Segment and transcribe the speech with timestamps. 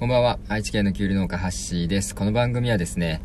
[0.00, 0.38] こんばんは。
[0.48, 2.14] 愛知県のきゅうり農家ハッシーです。
[2.14, 3.20] この番組はですね、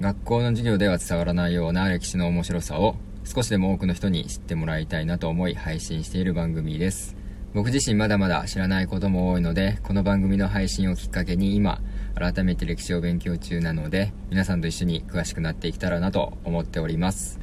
[0.00, 7.16] 学校の授業では伝わらないような歴史の面白さを少しでも多くの人に知ってもらいたいなと思い配信している番組です。
[7.52, 11.80] 僕自身まだまだ知らないことも多いので、この番組の配信をきっかけに今、
[12.14, 17.40] 改めて歴史を勉強中なので、皆さんと一緒に詳しくなっていけたらなと思っております。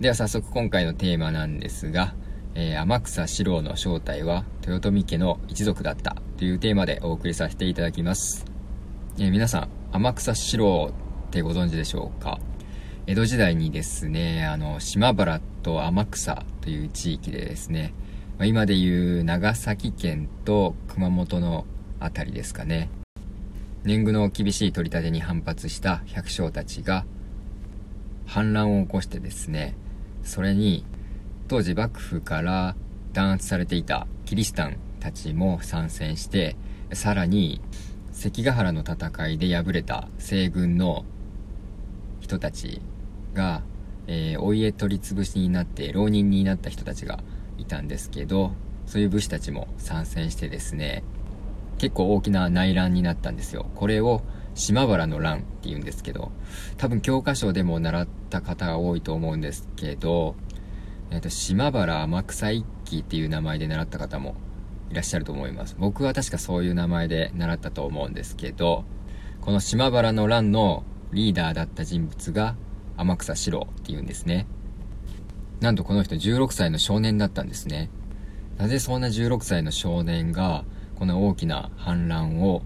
[0.00, 2.14] では早速今回のテーマなんですが、
[2.54, 8.44] えー、天草四郎の正体は豊臣家の一族だったというテーマでお送りさせていただきます。
[9.18, 10.92] えー、皆さん、天草四郎
[11.28, 12.38] ってご存知でしょうか？
[13.06, 17.94] 江戸時代にですね、あの、島原と天草という地域でですね、
[18.38, 21.64] まあ、今でいう長崎県と熊本の
[22.00, 22.90] 辺りですかね。
[23.84, 27.06] 年貢の厳しい取り立てに反発した百姓たちが
[28.26, 29.74] 反乱を起こしてですね、
[30.22, 30.84] それに
[31.48, 32.76] 当時幕府から
[33.14, 36.56] 弾圧されていたキリシタンたちも参戦して
[36.92, 37.60] さらに
[38.12, 41.04] 関ヶ原の戦いで敗れた西軍の
[42.20, 42.82] 人たち
[43.32, 43.62] が、
[44.06, 47.20] えー、お家取り潰しになって浪人になった人たちが
[47.56, 48.52] いたんですけど
[48.86, 51.02] そういう武士たちも参戦してですね
[51.78, 53.66] 結構大きな内乱になったんですよ。
[53.76, 54.22] これを
[54.54, 56.32] 島原の乱って言うんですけど
[56.76, 60.34] 多分教科書でも習った方が多いと思うんですけど
[61.10, 64.36] えっ、ー、と、島原天草一揆っていう名前で習った方も
[64.90, 65.76] いらっしゃると思います。
[65.78, 68.84] 僕は確かそういう名前で習ったと思うんですけど、
[69.40, 72.56] この島原の乱のリーダーだった人物が
[72.96, 74.46] 天草四郎っていうんですね。
[75.60, 77.90] なんとこの人16歳の少年だったんですね。
[78.58, 80.64] なぜそんな16歳の少年が
[80.96, 82.62] この大きな反乱を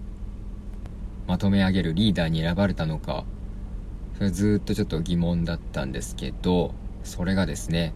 [1.27, 3.25] まとめ上げるリーダーに選ばれたのか、
[4.17, 7.93] それずっとちょっと疑問だったんですけど、それがですね、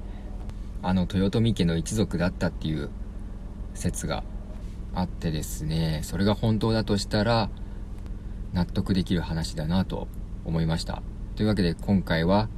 [0.82, 2.90] あの豊臣家の一族だったっていう
[3.74, 4.24] 説が
[4.94, 7.50] あってですねそれが本当だとしたら
[8.54, 10.08] 納得できる話だなと
[10.46, 11.04] 思いました。
[11.36, 12.50] というわけで今回は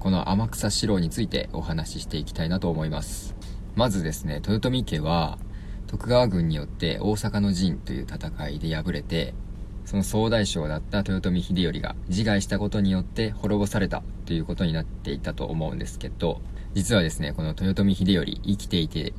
[0.00, 3.34] この天草四郎についてお話ししていきたいなと思います。
[3.74, 5.38] まずですね豊臣家は
[5.86, 9.34] 徳川軍によって大阪の陣という戦いで敗れて
[9.84, 16.40] その総大将だった豊臣秀頼が自害したことによって滅ぼされたということになっていたと思うんですけど
[16.74, 19.14] 実はですね、この豊臣秀頼生きていて、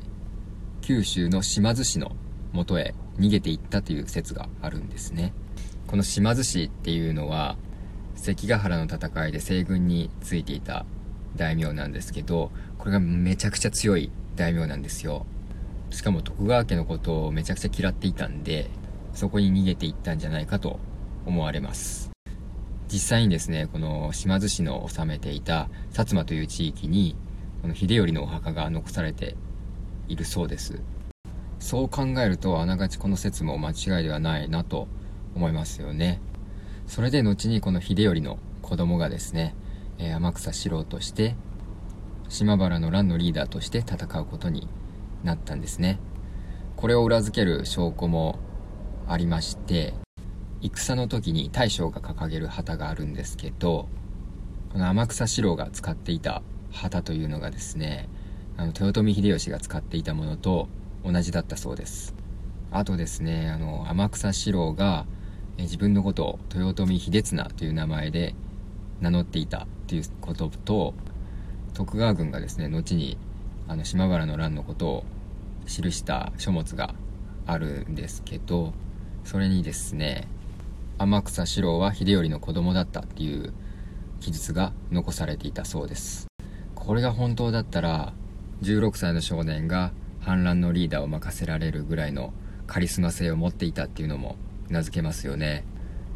[0.82, 2.12] 九州の島津市の
[2.52, 5.32] 元へ逃げていったという説があるんですね。
[5.86, 7.56] この島津市っていうのは、
[8.14, 10.84] 関ヶ原の戦いで西軍についていた
[11.34, 15.24] 大名なんですけど、これがめちゃくちゃ強い大名なんですよ。
[15.88, 18.68] しかも徳川家のことをめちゃくちゃ嫌っていたんで、
[19.16, 20.78] そこに逃げていったんじゃないかと
[21.24, 22.10] 思われます。
[22.86, 27.16] 実際にですね、この島津市の治めていた薩摩という地域に
[27.62, 29.34] この秀頼のお墓が残されて
[30.06, 30.82] いるそうです。
[31.58, 34.86] そう考えるとあながちこの説も間違いではないなと
[35.34, 36.20] 思いますよね。
[36.86, 39.54] それで後にこの秀頼の子供がですね、
[39.98, 41.34] えー、天草四郎として
[42.28, 44.68] 島原の乱のリーダーとして戦うことに
[45.24, 45.98] なったんですね。
[46.76, 48.38] これを裏付ける証拠も
[49.08, 49.94] ありまして
[50.60, 53.88] 戦の時に大将が掲げる旗があるんですけど
[54.72, 58.08] この天草四郎が使っていた旗というのがですね
[58.56, 60.68] あの豊臣秀吉が使っていたものと
[61.04, 62.14] 同じだったそうです。
[62.72, 65.06] あとですねあの天草四郎が
[65.58, 68.34] え自分のことを豊臣秀綱という名前で
[69.00, 70.94] 名乗っていたということと
[71.74, 73.18] 徳川軍がですね後に
[73.68, 75.04] あの島原の乱のことを
[75.66, 76.94] 記した書物が
[77.46, 78.72] あるんですけど
[79.26, 80.28] それにですね
[80.98, 83.52] 天草四郎は秀頼の子供だったっていう
[84.20, 86.28] 記述が残されていたそうです。
[86.76, 88.14] これが本当だったら
[88.62, 92.32] 16歳の少年が反乱のリーダーを任せられるぐらいの
[92.68, 94.36] カリスマ性を持っていたっていうのも
[94.68, 95.64] 名付けますよね。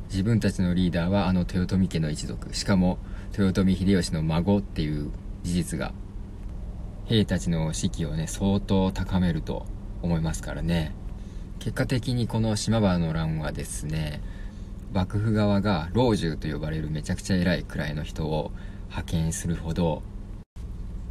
[0.08, 2.54] 自分たちのリーダーはあの豊臣家の一族。
[2.54, 2.98] しかも
[3.36, 5.10] 豊臣秀吉の孫っていう
[5.42, 5.92] 事実が
[7.06, 9.66] 兵たちの士気をね相当高めると
[10.00, 10.94] 思いますからね。
[11.60, 14.22] 結果的にこの島原の乱はですね
[14.94, 18.50] 幕府側が老中と呼ばれるめちゃくちゃ偉い位の人を
[18.88, 20.02] 派遣するほど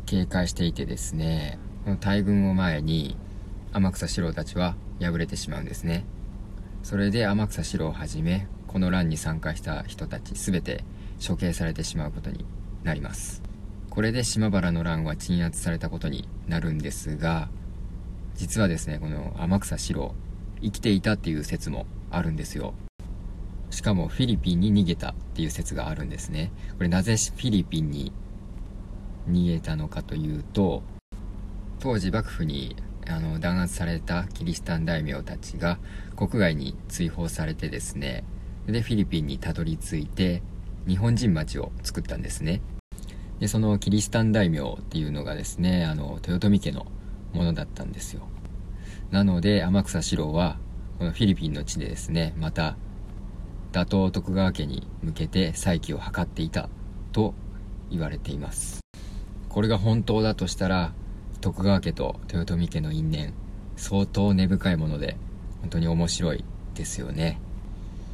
[0.07, 3.15] 警戒していてですねこの大軍を前に
[3.73, 6.03] 天草四郎たちは敗れてしまうんですね。
[6.81, 10.83] それで天草四郎をはじめこの乱に参加した人たち全て
[11.25, 12.43] 処刑されてしまうことに
[12.83, 13.43] なります。
[13.91, 17.49] これで島原の乱は鎮圧されたことになるんですが
[18.35, 20.15] 実はですねこの天草四郎
[20.61, 22.73] 生きていたっていう説もあるんですよ。
[23.69, 26.51] しかもフィリピンに逃げたっていう説があるんですね。
[26.77, 28.11] これなぜフィリピンに
[29.29, 30.81] 逃げたのかというと
[31.79, 32.75] 当時幕府に
[33.07, 35.79] あの弾圧されたキリシタン大名たちが
[36.15, 38.23] 国外に追放されてですね
[38.67, 40.43] でフィリピンにたどり着いて
[40.87, 42.61] 日本人町を作ったんですね。
[43.39, 46.87] でそのキリシタン大名っていうのがですねあの豊臣家の
[47.33, 48.27] ものだったんですよ。
[49.11, 50.57] なので天草四郎は
[50.97, 52.77] このフィリピンの地でですねまた
[53.71, 56.69] 打倒徳川家に向けて再起を図っていた
[57.11, 57.33] と
[57.89, 58.79] 言われています。
[59.47, 60.93] これが本当だとしたら
[61.41, 63.33] 徳川家と豊臣家の因縁
[63.75, 65.17] 相当根深いもので
[65.61, 66.43] 本当に面白い
[66.75, 67.39] ですよね。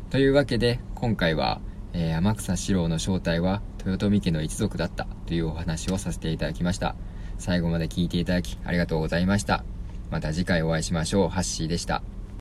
[0.10, 1.60] というわけで今回は、
[1.94, 6.96] えー、天草四郎の正体は豊臣家の一族だったというお話をさせていただきました。
[7.38, 9.75] 最後まで聞いていただきありがとうございました。
[10.12, 11.30] また次回お会いしましょう。
[11.30, 12.02] ハッシーでした。